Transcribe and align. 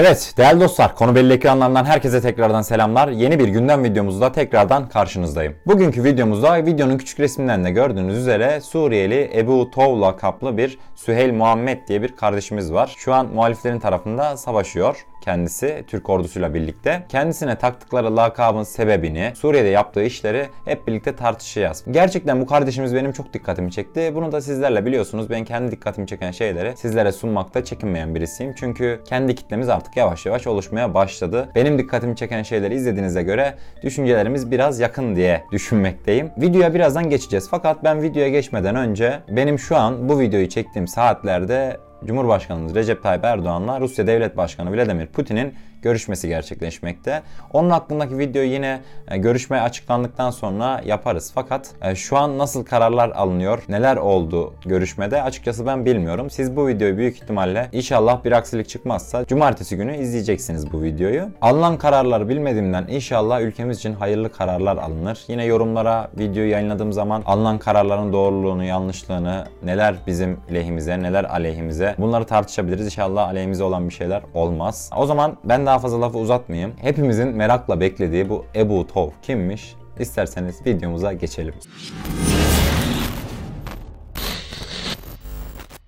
Evet 0.00 0.34
değerli 0.36 0.60
dostlar 0.60 0.94
konu 0.94 1.14
belli 1.14 1.32
ekranlarından 1.32 1.84
herkese 1.84 2.20
tekrardan 2.20 2.62
selamlar. 2.62 3.08
Yeni 3.08 3.38
bir 3.38 3.48
gündem 3.48 3.84
videomuzda 3.84 4.32
tekrardan 4.32 4.88
karşınızdayım. 4.88 5.54
Bugünkü 5.66 6.04
videomuzda 6.04 6.66
videonun 6.66 6.98
küçük 6.98 7.20
resminden 7.20 7.64
de 7.64 7.70
gördüğünüz 7.70 8.18
üzere 8.18 8.60
Suriyeli 8.60 9.30
Ebu 9.34 9.70
Tovla 9.70 10.16
kaplı 10.16 10.56
bir 10.56 10.78
Süheyl 10.98 11.32
Muhammed 11.32 11.88
diye 11.88 12.02
bir 12.02 12.16
kardeşimiz 12.16 12.72
var. 12.72 12.94
Şu 12.98 13.14
an 13.14 13.26
muhaliflerin 13.26 13.78
tarafında 13.78 14.36
savaşıyor 14.36 15.06
kendisi 15.20 15.84
Türk 15.86 16.10
ordusuyla 16.10 16.54
birlikte. 16.54 17.02
Kendisine 17.08 17.58
taktıkları 17.58 18.16
lakabın 18.16 18.62
sebebini, 18.62 19.32
Suriye'de 19.34 19.68
yaptığı 19.68 20.02
işleri 20.02 20.48
hep 20.64 20.86
birlikte 20.86 21.16
tartışacağız. 21.16 21.84
Gerçekten 21.90 22.40
bu 22.40 22.46
kardeşimiz 22.46 22.94
benim 22.94 23.12
çok 23.12 23.32
dikkatimi 23.32 23.72
çekti. 23.72 24.12
Bunu 24.14 24.32
da 24.32 24.40
sizlerle 24.40 24.86
biliyorsunuz. 24.86 25.30
Ben 25.30 25.44
kendi 25.44 25.70
dikkatimi 25.70 26.06
çeken 26.06 26.30
şeyleri 26.30 26.76
sizlere 26.76 27.12
sunmakta 27.12 27.64
çekinmeyen 27.64 28.14
birisiyim. 28.14 28.54
Çünkü 28.56 29.00
kendi 29.08 29.34
kitlemiz 29.34 29.68
artık 29.68 29.96
yavaş 29.96 30.26
yavaş 30.26 30.46
oluşmaya 30.46 30.94
başladı. 30.94 31.48
Benim 31.54 31.78
dikkatimi 31.78 32.16
çeken 32.16 32.42
şeyleri 32.42 32.74
izlediğinize 32.74 33.22
göre 33.22 33.54
düşüncelerimiz 33.82 34.50
biraz 34.50 34.80
yakın 34.80 35.16
diye 35.16 35.44
düşünmekteyim. 35.52 36.30
Videoya 36.38 36.74
birazdan 36.74 37.10
geçeceğiz. 37.10 37.48
Fakat 37.50 37.84
ben 37.84 38.02
videoya 38.02 38.28
geçmeden 38.28 38.76
önce 38.76 39.20
benim 39.28 39.58
şu 39.58 39.76
an 39.76 40.08
bu 40.08 40.20
videoyu 40.20 40.48
çektiğim 40.48 40.87
saatlerde 40.88 41.80
Cumhurbaşkanımız 42.06 42.74
Recep 42.74 43.02
Tayyip 43.02 43.24
Erdoğan'la 43.24 43.80
Rusya 43.80 44.06
Devlet 44.06 44.36
Başkanı 44.36 44.76
Vladimir 44.76 45.06
Putin'in 45.06 45.54
görüşmesi 45.82 46.28
gerçekleşmekte. 46.28 47.22
Onun 47.52 47.70
hakkındaki 47.70 48.18
videoyu 48.18 48.48
yine 48.48 48.80
e, 49.10 49.18
görüşme 49.18 49.60
açıklandıktan 49.60 50.30
sonra 50.30 50.82
yaparız. 50.84 51.32
Fakat 51.34 51.70
e, 51.82 51.94
şu 51.94 52.16
an 52.16 52.38
nasıl 52.38 52.64
kararlar 52.64 53.10
alınıyor, 53.10 53.62
neler 53.68 53.96
oldu 53.96 54.54
görüşmede 54.64 55.22
açıkçası 55.22 55.66
ben 55.66 55.84
bilmiyorum. 55.84 56.30
Siz 56.30 56.56
bu 56.56 56.68
videoyu 56.68 56.96
büyük 56.96 57.16
ihtimalle 57.16 57.68
inşallah 57.72 58.24
bir 58.24 58.32
aksilik 58.32 58.68
çıkmazsa 58.68 59.24
cumartesi 59.24 59.76
günü 59.76 59.96
izleyeceksiniz 59.96 60.72
bu 60.72 60.82
videoyu. 60.82 61.28
Alınan 61.40 61.78
kararları 61.78 62.28
bilmediğimden 62.28 62.86
inşallah 62.88 63.40
ülkemiz 63.40 63.78
için 63.78 63.92
hayırlı 63.92 64.32
kararlar 64.32 64.76
alınır. 64.76 65.24
Yine 65.28 65.44
yorumlara 65.44 66.10
videoyu 66.18 66.50
yayınladığım 66.50 66.92
zaman 66.92 67.22
alınan 67.26 67.58
kararların 67.58 68.12
doğruluğunu, 68.12 68.64
yanlışlığını, 68.64 69.44
neler 69.62 69.94
bizim 70.06 70.40
lehimize, 70.52 71.02
neler 71.02 71.24
aleyhimize 71.24 71.87
bunları 71.98 72.24
tartışabiliriz. 72.24 72.84
İnşallah 72.84 73.28
aleyhimize 73.28 73.64
olan 73.64 73.88
bir 73.88 73.94
şeyler 73.94 74.22
olmaz. 74.34 74.90
O 74.96 75.06
zaman 75.06 75.36
ben 75.44 75.66
daha 75.66 75.78
fazla 75.78 76.00
lafı 76.00 76.18
uzatmayayım. 76.18 76.72
Hepimizin 76.80 77.28
merakla 77.28 77.80
beklediği 77.80 78.28
bu 78.28 78.44
Ebu 78.56 78.86
Tov 78.86 79.10
kimmiş? 79.22 79.74
İsterseniz 79.98 80.66
videomuza 80.66 81.12
geçelim. 81.12 81.54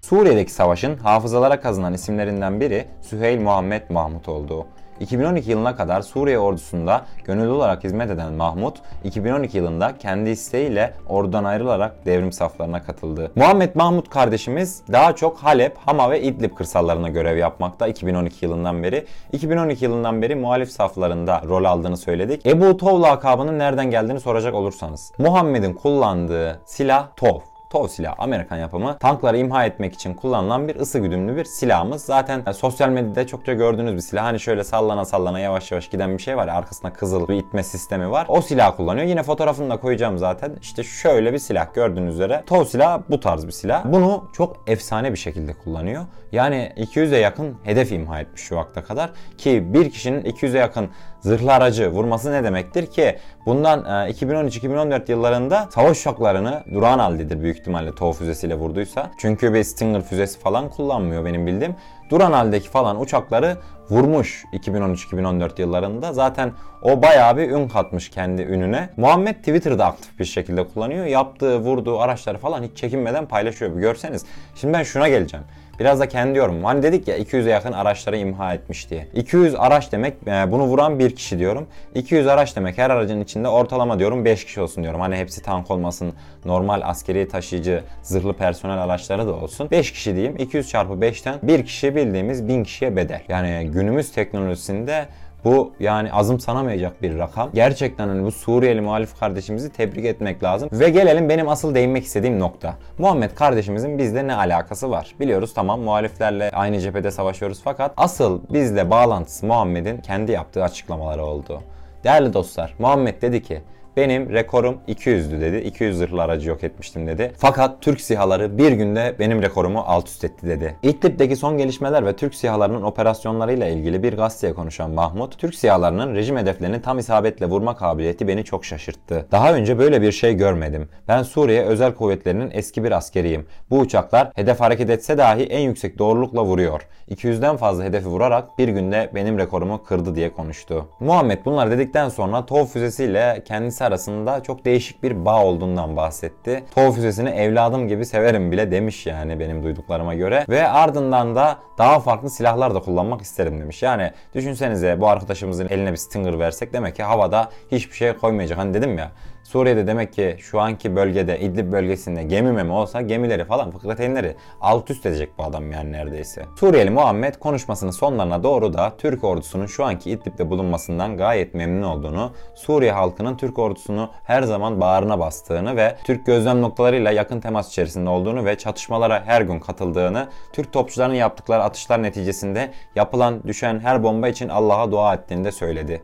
Suriye'deki 0.01 0.53
savaşın 0.53 0.97
hafızalara 0.97 1.61
kazınan 1.61 1.95
isimlerinden 1.95 2.61
biri 2.61 2.87
Süheyl 3.03 3.41
Muhammed 3.41 3.83
Mahmut 3.91 4.28
oldu. 4.28 4.67
2012 5.01 5.51
yılına 5.51 5.77
kadar 5.77 6.03
Suriye 6.03 6.39
ordusunda 6.39 7.06
gönüllü 7.25 7.48
olarak 7.48 7.84
hizmet 7.84 8.11
eden 8.11 8.33
Mahmut, 8.33 8.77
2012 9.05 9.56
yılında 9.56 9.98
kendi 9.98 10.31
isteğiyle 10.31 10.95
ordudan 11.09 11.45
ayrılarak 11.45 12.06
devrim 12.06 12.33
saflarına 12.33 12.83
katıldı. 12.83 13.33
Muhammed 13.37 13.75
Mahmut 13.75 14.11
kardeşimiz 14.11 14.83
daha 14.93 15.17
çok 15.17 15.39
Halep, 15.39 15.77
Hama 15.78 16.11
ve 16.11 16.23
İdlib 16.23 16.55
kırsallarına 16.55 17.09
görev 17.09 17.37
yapmakta 17.37 17.89
2012 17.89 18.45
yılından 18.45 18.83
beri. 18.83 19.06
2012 19.33 19.84
yılından 19.84 20.23
beri 20.23 20.34
muhalif 20.34 20.71
saflarında 20.71 21.43
rol 21.48 21.65
aldığını 21.65 21.97
söyledik. 21.97 22.47
Ebu 22.47 22.77
Tov 22.77 23.03
lakabının 23.03 23.59
nereden 23.59 23.91
geldiğini 23.91 24.21
soracak 24.21 24.55
olursanız. 24.55 25.12
Muhammed'in 25.19 25.73
kullandığı 25.73 26.61
silah 26.65 27.06
Tov. 27.17 27.50
TOW 27.70 27.88
silahı 27.88 28.14
Amerikan 28.18 28.56
yapımı 28.56 28.98
tankları 28.98 29.38
imha 29.38 29.64
etmek 29.64 29.94
için 29.94 30.14
kullanılan 30.14 30.68
bir 30.68 30.76
ısı 30.76 30.98
güdümlü 30.98 31.36
bir 31.36 31.44
silahımız. 31.44 32.02
Zaten 32.02 32.42
yani 32.46 32.54
sosyal 32.54 32.88
medyada 32.88 33.26
çokça 33.26 33.52
gördüğünüz 33.52 33.94
bir 33.94 34.00
silah. 34.00 34.24
Hani 34.24 34.40
şöyle 34.40 34.64
sallana 34.64 35.04
sallana 35.04 35.40
yavaş 35.40 35.72
yavaş 35.72 35.91
giden 35.91 36.18
bir 36.18 36.22
şey 36.22 36.36
var 36.36 36.48
arkasında 36.48 36.92
kızıl 36.92 37.28
bir 37.28 37.34
itme 37.34 37.62
sistemi 37.62 38.10
var. 38.10 38.26
O 38.28 38.42
silah 38.42 38.76
kullanıyor. 38.76 39.06
Yine 39.06 39.22
fotoğrafını 39.22 39.70
da 39.70 39.76
koyacağım 39.76 40.18
zaten. 40.18 40.56
İşte 40.62 40.82
şöyle 40.82 41.32
bir 41.32 41.38
silah 41.38 41.74
gördüğünüz 41.74 42.14
üzere. 42.14 42.42
TOW 42.47 42.70
silahı 42.70 43.03
bu 43.10 43.20
tarz 43.20 43.47
bir 43.47 43.53
silah. 43.53 43.84
Bunu 43.84 44.25
çok 44.32 44.56
efsane 44.66 45.12
bir 45.12 45.19
şekilde 45.19 45.53
kullanıyor. 45.53 46.04
Yani 46.32 46.72
200'e 46.76 47.19
yakın 47.19 47.56
hedef 47.64 47.92
imha 47.92 48.20
etmiş 48.20 48.42
şu 48.42 48.56
vakte 48.56 48.82
kadar. 48.82 49.10
Ki 49.38 49.75
bir 49.75 49.91
kişinin 49.91 50.22
200'e 50.22 50.59
yakın 50.59 50.88
zırhlı 51.20 51.53
aracı 51.53 51.91
vurması 51.91 52.32
ne 52.32 52.44
demektir 52.44 52.86
ki? 52.86 53.19
Bundan 53.47 53.81
2013-2014 53.81 55.08
e, 55.08 55.12
yıllarında 55.12 55.69
savaş 55.75 56.00
uçaklarını 56.00 56.64
durağan 56.75 56.98
haldedir 56.98 57.42
büyük 57.42 57.58
ihtimalle 57.58 57.94
TOW 57.94 58.19
füzesiyle 58.19 58.54
vurduysa. 58.54 59.10
Çünkü 59.19 59.54
bir 59.54 59.64
Stinger 59.64 60.03
füzesi 60.03 60.38
falan 60.38 60.69
kullanmıyor 60.69 61.25
benim 61.25 61.47
bildiğim. 61.47 61.75
Duran 62.10 62.32
haldeki 62.32 62.69
falan 62.69 63.00
uçakları 63.00 63.56
vurmuş 63.91 64.44
2013-2014 64.53 65.60
yıllarında. 65.60 66.12
Zaten 66.12 66.53
o 66.82 67.03
bayağı 67.03 67.36
bir 67.36 67.50
ün 67.50 67.69
katmış 67.69 68.09
kendi 68.09 68.42
ününe. 68.42 68.88
Muhammed 68.97 69.34
Twitter'da 69.34 69.86
aktif 69.86 70.19
bir 70.19 70.25
şekilde 70.25 70.66
kullanıyor. 70.66 71.06
Yaptığı, 71.06 71.59
vurduğu 71.59 72.00
araçları 72.00 72.38
falan 72.38 72.62
hiç 72.62 72.76
çekinmeden 72.76 73.26
paylaşıyor. 73.26 73.76
Bir 73.76 73.80
görseniz. 73.80 74.25
Şimdi 74.54 74.75
ben 74.75 74.82
şuna 74.82 75.09
geleceğim. 75.09 75.47
Biraz 75.80 76.00
da 76.00 76.08
kendi 76.08 76.38
yorumum. 76.38 76.64
Hani 76.64 76.82
dedik 76.82 77.08
ya 77.08 77.18
200'e 77.18 77.50
yakın 77.50 77.72
araçları 77.72 78.16
imha 78.16 78.54
etmiş 78.54 78.91
diye. 78.91 79.06
200 79.14 79.54
araç 79.54 79.92
demek 79.92 80.14
e, 80.26 80.52
bunu 80.52 80.64
vuran 80.64 80.98
bir 80.98 81.16
kişi 81.16 81.38
diyorum. 81.38 81.66
200 81.94 82.26
araç 82.26 82.56
demek 82.56 82.78
her 82.78 82.91
aracın 82.91 83.20
içinde 83.20 83.48
ortalama 83.48 83.98
diyorum 83.98 84.24
5 84.24 84.44
kişi 84.44 84.60
olsun 84.60 84.82
diyorum. 84.82 85.00
Hani 85.00 85.16
hepsi 85.16 85.42
tank 85.42 85.70
olmasın. 85.70 86.12
Normal 86.44 86.80
askeri 86.84 87.28
taşıyıcı 87.28 87.82
zırhlı 88.02 88.32
personel 88.32 88.82
araçları 88.82 89.26
da 89.26 89.34
olsun. 89.34 89.70
5 89.70 89.92
kişi 89.92 90.14
diyeyim. 90.14 90.36
200 90.36 90.68
çarpı 90.68 90.92
5'ten 90.92 91.38
bir 91.42 91.64
kişi 91.64 91.97
bildiğimiz 91.97 92.48
1000 92.48 92.64
kişiye 92.64 92.97
bedel. 92.97 93.22
Yani 93.28 93.70
günümüz 93.72 94.12
teknolojisinde 94.12 95.06
bu 95.45 95.73
yani 95.81 96.12
azım 96.12 96.41
sanamayacak 96.41 97.03
bir 97.03 97.19
rakam. 97.19 97.51
Gerçekten 97.55 98.09
hani 98.09 98.25
bu 98.25 98.33
Suriyeli 98.33 98.81
muhalif 98.81 99.21
kardeşimizi 99.21 99.73
tebrik 99.73 100.05
etmek 100.05 100.43
lazım. 100.43 100.69
Ve 100.73 100.91
gelelim 100.91 101.28
benim 101.28 101.49
asıl 101.49 101.75
değinmek 101.75 102.05
istediğim 102.05 102.39
nokta. 102.39 102.75
Muhammed 102.99 103.31
kardeşimizin 103.31 103.99
bizle 103.99 104.27
ne 104.27 104.34
alakası 104.34 104.91
var? 104.91 105.15
Biliyoruz 105.21 105.55
tamam 105.55 105.81
muhaliflerle 105.81 106.51
aynı 106.51 106.81
cephede 106.81 107.11
savaşıyoruz 107.11 107.61
fakat 107.65 107.93
asıl 107.97 108.41
bizle 108.53 108.91
bağlantısı 108.91 109.47
Muhammed'in 109.47 109.97
kendi 109.97 110.33
yaptığı 110.33 110.65
açıklamaları 110.65 111.25
oldu. 111.25 111.61
Değerli 112.05 112.33
dostlar 112.33 112.75
Muhammed 112.78 113.22
dedi 113.22 113.43
ki 113.43 113.62
benim 113.97 114.31
rekorum 114.31 114.78
200'dü 114.89 115.41
dedi. 115.41 115.56
200 115.56 115.99
zırhlı 115.99 116.23
aracı 116.23 116.49
yok 116.49 116.65
etmiştim 116.65 117.06
dedi. 117.06 117.33
Fakat 117.37 117.83
Türk 117.83 118.01
sihaları 118.01 118.59
bir 118.59 118.73
günde 118.73 119.15
benim 119.19 119.43
rekorumu 119.43 119.81
alt 119.87 120.09
üst 120.09 120.25
etti 120.25 120.47
dedi. 120.47 120.77
İdlib'deki 120.83 121.37
son 121.37 121.59
gelişmeler 121.59 122.06
ve 122.06 122.17
Türk 122.17 122.34
sihalarının 122.34 122.83
operasyonlarıyla 122.83 123.67
ilgili 123.67 124.03
bir 124.03 124.17
gazeteye 124.17 124.53
konuşan 124.55 124.91
Mahmut, 124.91 125.39
Türk 125.39 125.55
sihalarının 125.55 126.15
rejim 126.15 126.37
hedeflerini 126.37 126.83
tam 126.83 126.99
isabetle 126.99 127.47
vurma 127.47 127.77
kabiliyeti 127.77 128.28
beni 128.28 128.45
çok 128.45 128.65
şaşırttı. 128.65 129.27
Daha 129.33 129.55
önce 129.55 129.78
böyle 129.78 130.03
bir 130.03 130.12
şey 130.12 130.34
görmedim. 130.34 130.89
Ben 131.09 131.22
Suriye 131.22 131.62
Özel 131.62 131.95
Kuvvetleri'nin 131.95 132.51
eski 132.53 132.84
bir 132.84 132.93
askeriyim. 132.93 133.47
Bu 133.71 133.78
uçaklar 133.78 134.31
hedef 134.34 134.61
hareket 134.61 134.91
etse 134.91 135.19
dahi 135.19 135.43
en 135.43 135.61
yüksek 135.61 135.99
doğrulukla 135.99 136.45
vuruyor. 136.45 136.87
200'den 137.11 137.57
fazla 137.57 137.84
hedefi 137.84 138.07
vurarak 138.07 138.59
bir 138.59 138.69
günde 138.69 139.11
benim 139.15 139.39
rekorumu 139.39 139.84
kırdı 139.84 140.15
diye 140.15 140.33
konuştu. 140.33 140.89
Muhammed 141.01 141.39
bunlar 141.45 141.71
dedikten 141.71 142.09
sonra 142.09 142.47
TOW 142.47 142.72
füzesiyle 142.72 143.43
kendisi 143.45 143.79
arasında 143.82 144.42
çok 144.42 144.64
değişik 144.64 145.02
bir 145.02 145.24
bağ 145.24 145.44
olduğundan 145.44 145.96
bahsetti. 145.96 146.64
TOW 146.74 146.92
füzesini 146.92 147.28
evladım 147.28 147.88
gibi 147.88 148.06
severim 148.06 148.52
bile 148.52 148.70
demiş 148.70 149.06
yani 149.06 149.41
benim 149.41 149.62
duyduklarıma 149.62 150.14
göre. 150.14 150.44
Ve 150.48 150.68
ardından 150.68 151.36
da 151.36 151.58
daha 151.78 152.00
farklı 152.00 152.30
silahlar 152.30 152.74
da 152.74 152.80
kullanmak 152.80 153.22
isterim 153.22 153.60
demiş. 153.60 153.82
Yani 153.82 154.10
düşünsenize 154.34 155.00
bu 155.00 155.08
arkadaşımızın 155.08 155.68
eline 155.68 155.92
bir 155.92 155.96
Stinger 155.96 156.38
versek 156.38 156.72
demek 156.72 156.96
ki 156.96 157.02
havada 157.02 157.50
hiçbir 157.70 157.96
şey 157.96 158.12
koymayacak. 158.12 158.58
Hani 158.58 158.74
dedim 158.74 158.98
ya 158.98 159.12
Suriye'de 159.43 159.87
demek 159.87 160.12
ki 160.12 160.37
şu 160.39 160.61
anki 160.61 160.97
bölgede 160.97 161.41
İdlib 161.41 161.73
bölgesinde 161.73 162.23
gemi 162.23 162.53
memi 162.53 162.73
olsa 162.73 163.01
gemileri 163.01 163.45
falan 163.45 163.71
fıkrateynleri 163.71 164.37
alt 164.61 164.91
üst 164.91 165.06
edecek 165.06 165.31
bu 165.39 165.45
adam 165.45 165.73
yani 165.73 165.93
neredeyse. 165.93 166.45
Suriyeli 166.56 166.91
Muhammed 166.91 167.34
konuşmasının 167.34 167.91
sonlarına 167.91 168.43
doğru 168.43 168.73
da 168.73 168.93
Türk 168.99 169.25
ordusunun 169.25 169.67
şu 169.67 169.84
anki 169.84 170.10
İdlib'de 170.10 170.51
bulunmasından 170.51 171.16
gayet 171.16 171.54
memnun 171.54 171.83
olduğunu, 171.83 172.33
Suriye 172.54 172.92
halkının 172.92 173.37
Türk 173.37 173.59
ordusunu 173.59 174.10
her 174.25 174.42
zaman 174.42 174.81
bağrına 174.81 175.19
bastığını 175.19 175.77
ve 175.77 175.97
Türk 176.04 176.27
gözlem 176.27 176.63
noktalarıyla 176.63 177.10
yakın 177.10 177.41
temas 177.41 177.69
içerisinde 177.69 178.10
olduğunu 178.10 178.45
ve 178.45 178.59
çatışmalara 178.59 179.22
her 179.27 179.43
gün 179.43 179.60
katıldığını, 179.60 180.28
Türk 180.53 180.72
topçuların 180.72 181.15
yaptıkları 181.15 181.63
atışlar 181.63 182.03
neticesinde 182.03 182.71
yapılan 182.97 183.43
düşen 183.43 183.81
her 183.81 184.03
bomba 184.03 184.28
için 184.28 184.48
Allah'a 184.48 184.91
dua 184.91 185.15
ettiğini 185.15 185.45
de 185.45 185.53
söyledi. 185.53 186.03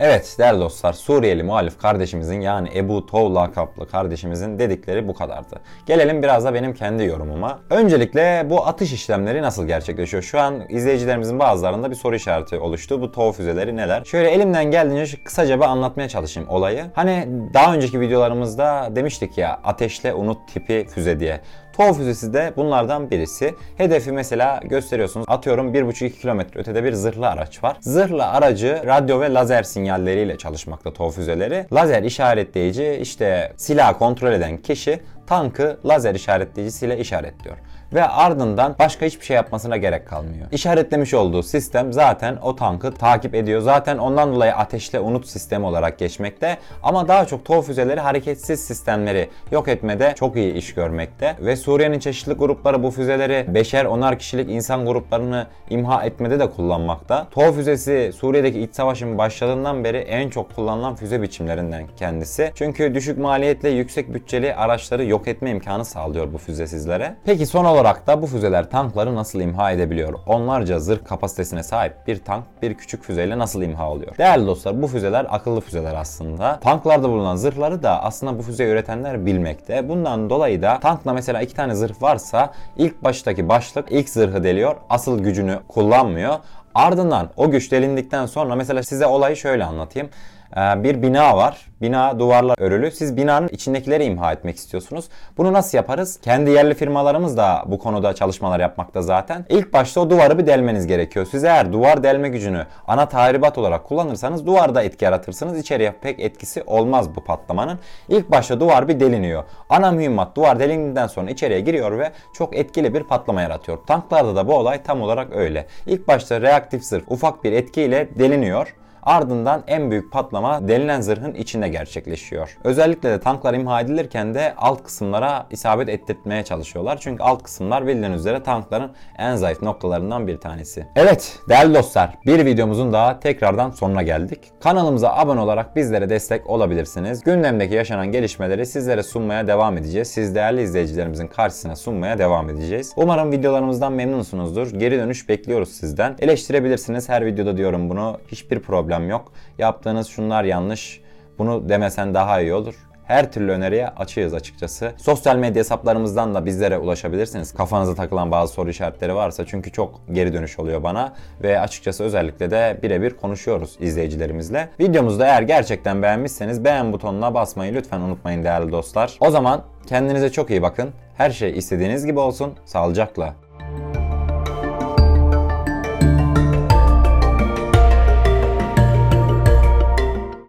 Evet 0.00 0.36
değerli 0.38 0.60
dostlar 0.60 0.92
Suriyeli 0.92 1.42
muhalif 1.42 1.78
kardeşimizin 1.78 2.40
yani 2.40 2.68
Ebu 2.74 3.06
Tov 3.06 3.34
lakaplı 3.34 3.88
kardeşimizin 3.88 4.58
dedikleri 4.58 5.08
bu 5.08 5.14
kadardı. 5.14 5.60
Gelelim 5.86 6.22
biraz 6.22 6.44
da 6.44 6.54
benim 6.54 6.74
kendi 6.74 7.04
yorumuma. 7.04 7.58
Öncelikle 7.70 8.46
bu 8.50 8.66
atış 8.66 8.92
işlemleri 8.92 9.42
nasıl 9.42 9.66
gerçekleşiyor? 9.66 10.22
Şu 10.22 10.40
an 10.40 10.62
izleyicilerimizin 10.68 11.38
bazılarında 11.38 11.90
bir 11.90 11.96
soru 11.96 12.16
işareti 12.16 12.58
oluştu. 12.58 13.00
Bu 13.00 13.12
Tov 13.12 13.32
füzeleri 13.32 13.76
neler? 13.76 14.04
Şöyle 14.04 14.30
elimden 14.30 14.64
geldiğince 14.70 15.24
kısaca 15.24 15.56
bir 15.56 15.64
anlatmaya 15.64 16.08
çalışayım 16.08 16.48
olayı. 16.48 16.84
Hani 16.94 17.28
daha 17.54 17.74
önceki 17.74 18.00
videolarımızda 18.00 18.88
demiştik 18.96 19.38
ya 19.38 19.60
ateşle 19.64 20.14
unut 20.14 20.48
tipi 20.48 20.86
füze 20.94 21.20
diye. 21.20 21.40
TOW 21.76 21.94
füzesi 21.94 22.32
de 22.32 22.52
bunlardan 22.56 23.10
birisi. 23.10 23.54
Hedefi 23.76 24.12
mesela 24.12 24.60
gösteriyorsunuz. 24.64 25.26
Atıyorum 25.28 25.74
1,5-2 25.74 26.10
kilometre 26.10 26.60
ötede 26.60 26.84
bir 26.84 26.92
zırhlı 26.92 27.28
araç 27.28 27.62
var. 27.64 27.76
Zırhlı 27.80 28.26
aracı 28.26 28.82
radyo 28.86 29.20
ve 29.20 29.34
lazer 29.34 29.62
sinyalleriyle 29.62 30.38
çalışmakta 30.38 30.92
TOW 30.92 31.20
füzeleri. 31.20 31.66
Lazer 31.72 32.02
işaretleyici 32.02 32.98
işte 33.02 33.52
silah 33.56 33.98
kontrol 33.98 34.32
eden 34.32 34.56
kişi 34.56 35.00
tankı 35.26 35.78
lazer 35.84 36.14
işaretleyicisiyle 36.14 36.98
işaretliyor 36.98 37.56
ve 37.92 38.04
ardından 38.04 38.76
başka 38.78 39.06
hiçbir 39.06 39.24
şey 39.24 39.36
yapmasına 39.36 39.76
gerek 39.76 40.08
kalmıyor. 40.08 40.46
İşaretlemiş 40.52 41.14
olduğu 41.14 41.42
sistem 41.42 41.92
zaten 41.92 42.36
o 42.42 42.56
tankı 42.56 42.94
takip 42.94 43.34
ediyor. 43.34 43.60
Zaten 43.60 43.98
ondan 43.98 44.34
dolayı 44.34 44.54
ateşle 44.54 45.00
unut 45.00 45.26
sistemi 45.26 45.66
olarak 45.66 45.98
geçmekte. 45.98 46.58
Ama 46.82 47.08
daha 47.08 47.24
çok 47.26 47.44
TOW 47.44 47.66
füzeleri 47.66 48.00
hareketsiz 48.00 48.60
sistemleri 48.60 49.30
yok 49.52 49.68
etmede 49.68 50.14
çok 50.16 50.36
iyi 50.36 50.54
iş 50.54 50.74
görmekte. 50.74 51.36
Ve 51.40 51.56
Suriye'nin 51.56 51.98
çeşitli 51.98 52.32
grupları 52.32 52.82
bu 52.82 52.90
füzeleri 52.90 53.54
beşer 53.54 53.84
onar 53.84 54.18
kişilik 54.18 54.50
insan 54.50 54.86
gruplarını 54.86 55.46
imha 55.70 56.04
etmede 56.04 56.40
de 56.40 56.50
kullanmakta. 56.50 57.26
TOW 57.30 57.52
füzesi 57.52 58.12
Suriye'deki 58.16 58.60
iç 58.60 58.74
savaşın 58.74 59.18
başladığından 59.18 59.84
beri 59.84 59.96
en 59.98 60.30
çok 60.30 60.56
kullanılan 60.56 60.94
füze 60.94 61.22
biçimlerinden 61.22 61.86
kendisi. 61.96 62.52
Çünkü 62.54 62.94
düşük 62.94 63.18
maliyetle 63.18 63.68
yüksek 63.68 64.14
bütçeli 64.14 64.54
araçları 64.54 65.04
yok 65.04 65.28
etme 65.28 65.50
imkanı 65.50 65.84
sağlıyor 65.84 66.32
bu 66.32 66.38
füze 66.38 66.66
sizlere. 66.66 67.16
Peki 67.24 67.46
son 67.46 67.64
olarak 67.64 67.75
da 67.84 68.22
bu 68.22 68.26
füzeler 68.26 68.70
tankları 68.70 69.14
nasıl 69.14 69.40
imha 69.40 69.72
edebiliyor? 69.72 70.18
Onlarca 70.26 70.78
zırh 70.78 71.04
kapasitesine 71.04 71.62
sahip 71.62 71.92
bir 72.06 72.24
tank 72.24 72.44
bir 72.62 72.74
küçük 72.74 73.04
füzeyle 73.04 73.38
nasıl 73.38 73.62
imha 73.62 73.90
oluyor? 73.90 74.18
Değerli 74.18 74.46
dostlar 74.46 74.82
bu 74.82 74.86
füzeler 74.86 75.26
akıllı 75.30 75.60
füzeler 75.60 75.94
aslında. 75.94 76.60
Tanklarda 76.60 77.08
bulunan 77.08 77.36
zırhları 77.36 77.82
da 77.82 78.02
aslında 78.02 78.38
bu 78.38 78.42
füze 78.42 78.64
üretenler 78.64 79.26
bilmekte. 79.26 79.88
Bundan 79.88 80.30
dolayı 80.30 80.62
da 80.62 80.80
tankla 80.80 81.12
mesela 81.12 81.42
iki 81.42 81.54
tane 81.54 81.74
zırh 81.74 82.02
varsa 82.02 82.52
ilk 82.76 83.04
baştaki 83.04 83.48
başlık 83.48 83.92
ilk 83.92 84.08
zırhı 84.08 84.44
deliyor. 84.44 84.76
Asıl 84.90 85.18
gücünü 85.18 85.58
kullanmıyor. 85.68 86.34
Ardından 86.74 87.30
o 87.36 87.50
güç 87.50 87.72
delindikten 87.72 88.26
sonra 88.26 88.54
mesela 88.54 88.82
size 88.82 89.06
olayı 89.06 89.36
şöyle 89.36 89.64
anlatayım. 89.64 90.08
Ee, 90.56 90.84
Bir 90.84 91.02
bina 91.02 91.36
var. 91.36 91.66
Bina 91.82 92.18
duvarla 92.18 92.54
örülü. 92.58 92.90
Siz 92.90 93.16
binanın 93.16 93.48
içindekileri 93.48 94.04
imha 94.04 94.32
etmek 94.32 94.56
istiyorsunuz. 94.56 95.04
Bunu 95.38 95.52
nasıl 95.52 95.78
yaparız? 95.78 96.20
Kendi 96.22 96.50
yerli 96.50 96.74
firmalarımız 96.74 97.36
da 97.36 97.64
bu 97.66 97.78
konuda 97.78 98.14
çalışmalar 98.14 98.60
yapmakta 98.60 99.02
zaten. 99.02 99.46
İlk 99.48 99.72
başta 99.72 100.00
o 100.00 100.10
duvarı 100.10 100.38
bir 100.38 100.46
delmeniz 100.46 100.86
gerekiyor. 100.86 101.26
Siz 101.30 101.44
eğer 101.44 101.72
duvar 101.72 102.02
delme 102.02 102.28
gücünü 102.28 102.66
ana 102.86 103.08
tahribat 103.08 103.58
olarak 103.58 103.84
kullanırsanız 103.84 104.46
duvarda 104.46 104.82
etki 104.82 105.04
yaratırsınız. 105.04 105.58
İçeriye 105.58 105.92
pek 105.92 106.20
etkisi 106.20 106.62
olmaz 106.66 107.16
bu 107.16 107.24
patlamanın. 107.24 107.78
İlk 108.08 108.30
başta 108.30 108.60
duvar 108.60 108.88
bir 108.88 109.00
deliniyor. 109.00 109.44
Ana 109.70 109.90
mühimmat 109.90 110.36
duvar 110.36 110.60
delindikten 110.60 111.06
sonra 111.06 111.30
içeriye 111.30 111.60
giriyor 111.60 111.98
ve 111.98 112.10
çok 112.34 112.56
etkili 112.56 112.94
bir 112.94 113.02
patlama 113.02 113.42
yaratıyor. 113.42 113.78
Tanklarda 113.86 114.36
da 114.36 114.48
bu 114.48 114.54
olay 114.54 114.82
tam 114.82 115.02
olarak 115.02 115.36
öyle. 115.36 115.66
İlk 115.86 116.08
başta 116.08 116.40
reaktif 116.40 116.84
zırh 116.84 117.02
ufak 117.08 117.44
bir 117.44 117.52
etkiyle 117.52 118.08
deliniyor. 118.18 118.74
Ardından 119.06 119.62
en 119.66 119.90
büyük 119.90 120.12
patlama 120.12 120.68
delinen 120.68 121.00
zırhın 121.00 121.34
içinde 121.34 121.68
gerçekleşiyor. 121.68 122.58
Özellikle 122.64 123.10
de 123.10 123.20
tanklar 123.20 123.54
imha 123.54 123.80
edilirken 123.80 124.34
de 124.34 124.54
alt 124.56 124.84
kısımlara 124.84 125.46
isabet 125.50 125.88
ettirtmeye 125.88 126.44
çalışıyorlar. 126.44 126.98
Çünkü 127.00 127.22
alt 127.22 127.42
kısımlar 127.42 127.86
bildiğiniz 127.86 128.20
üzere 128.20 128.42
tankların 128.42 128.90
en 129.18 129.36
zayıf 129.36 129.62
noktalarından 129.62 130.26
bir 130.26 130.36
tanesi. 130.40 130.86
Evet 130.96 131.38
değerli 131.48 131.74
dostlar 131.74 132.10
bir 132.26 132.44
videomuzun 132.44 132.92
daha 132.92 133.20
tekrardan 133.20 133.70
sonuna 133.70 134.02
geldik. 134.02 134.40
Kanalımıza 134.60 135.12
abone 135.12 135.40
olarak 135.40 135.76
bizlere 135.76 136.10
destek 136.10 136.50
olabilirsiniz. 136.50 137.24
Gündemdeki 137.24 137.74
yaşanan 137.74 138.12
gelişmeleri 138.12 138.66
sizlere 138.66 139.02
sunmaya 139.02 139.46
devam 139.46 139.78
edeceğiz. 139.78 140.08
Siz 140.08 140.34
değerli 140.34 140.62
izleyicilerimizin 140.62 141.26
karşısına 141.26 141.76
sunmaya 141.76 142.18
devam 142.18 142.50
edeceğiz. 142.50 142.92
Umarım 142.96 143.32
videolarımızdan 143.32 143.92
memnunsunuzdur. 143.92 144.70
Geri 144.72 144.98
dönüş 144.98 145.28
bekliyoruz 145.28 145.68
sizden. 145.68 146.16
Eleştirebilirsiniz 146.20 147.08
her 147.08 147.26
videoda 147.26 147.56
diyorum 147.56 147.90
bunu. 147.90 148.18
Hiçbir 148.28 148.60
problem 148.60 148.95
yok. 149.02 149.32
Yaptığınız 149.58 150.08
şunlar 150.08 150.44
yanlış. 150.44 151.00
Bunu 151.38 151.68
demesen 151.68 152.14
daha 152.14 152.40
iyi 152.40 152.54
olur. 152.54 152.74
Her 153.06 153.32
türlü 153.32 153.52
öneriye 153.52 153.88
açığız 153.88 154.34
açıkçası. 154.34 154.92
Sosyal 154.96 155.36
medya 155.36 155.60
hesaplarımızdan 155.60 156.34
da 156.34 156.46
bizlere 156.46 156.78
ulaşabilirsiniz. 156.78 157.54
Kafanıza 157.54 157.94
takılan 157.94 158.30
bazı 158.30 158.52
soru 158.52 158.70
işaretleri 158.70 159.14
varsa 159.14 159.46
çünkü 159.46 159.72
çok 159.72 160.00
geri 160.12 160.32
dönüş 160.32 160.58
oluyor 160.58 160.82
bana 160.82 161.12
ve 161.42 161.60
açıkçası 161.60 162.04
özellikle 162.04 162.50
de 162.50 162.78
birebir 162.82 163.10
konuşuyoruz 163.10 163.76
izleyicilerimizle. 163.80 164.68
Videomuzu 164.80 165.18
da 165.18 165.26
eğer 165.26 165.42
gerçekten 165.42 166.02
beğenmişseniz 166.02 166.64
beğen 166.64 166.92
butonuna 166.92 167.34
basmayı 167.34 167.74
lütfen 167.74 168.00
unutmayın 168.00 168.44
değerli 168.44 168.72
dostlar. 168.72 169.16
O 169.20 169.30
zaman 169.30 169.62
kendinize 169.86 170.32
çok 170.32 170.50
iyi 170.50 170.62
bakın. 170.62 170.90
Her 171.16 171.30
şey 171.30 171.58
istediğiniz 171.58 172.06
gibi 172.06 172.18
olsun. 172.18 172.54
Sağlıcakla. 172.64 173.45